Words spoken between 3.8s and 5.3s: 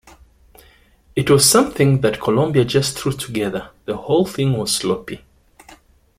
whole thing was sloppy.